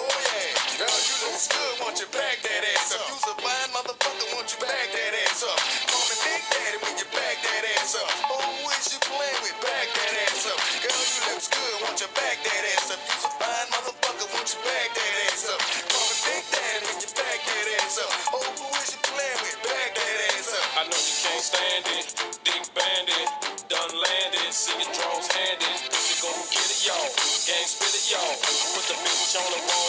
[0.76, 1.76] Girl, you look good.
[1.96, 3.08] You that ass up?
[3.08, 3.36] You's a
[3.72, 4.28] motherfucker.
[4.28, 5.60] You that ass up?
[5.88, 8.12] Call me Big Daddy when you that ass up.
[8.28, 9.56] Oh, who is you playing with?
[9.64, 9.88] That
[10.28, 10.60] ass up.
[10.84, 11.80] Girl, you looks good.
[11.80, 13.00] You that ass up?
[13.08, 14.28] You's a fine motherfucker.
[14.36, 15.62] You that ass up?
[15.96, 18.12] Call me Big Daddy when you that ass up.
[18.36, 19.60] Oh, who is you playing with?
[19.64, 20.66] That ass up.
[20.76, 22.06] I know you can't stand it.
[22.76, 23.30] Bandit,
[23.72, 24.52] done landed.
[24.52, 25.32] Drones
[26.20, 27.10] go get it, y'all.
[27.48, 28.36] Gang spit it, y'all.
[28.76, 29.85] Put the bitch on the wall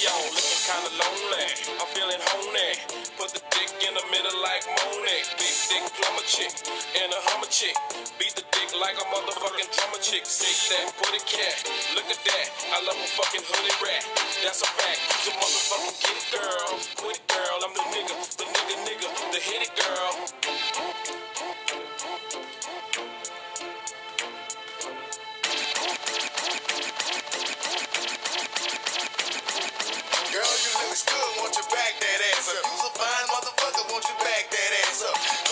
[0.00, 0.32] y'all.
[0.32, 1.46] Looking kinda lonely.
[1.76, 2.72] I'm feeling honey.
[3.20, 5.28] Put the dick in the middle like Monet.
[5.36, 6.52] Big dick plumber chick
[6.96, 7.76] and a hummer chick.
[8.16, 10.24] Beat the dick like a motherfucking drummer chick.
[10.24, 11.56] Say that, put it cat.
[11.92, 12.46] Look at that.
[12.72, 14.00] I love a fucking hoodie rat.
[14.40, 15.00] That's a fact.
[15.28, 16.80] You motherfucking get it, girl.
[16.96, 17.58] Quit it, girl.
[17.60, 20.12] I'm the nigga, the nigga, nigga, the hit it, girl.
[30.90, 32.66] You good, won't you back that ass up?
[32.66, 35.49] You's a fine motherfucker, won't you back that ass up?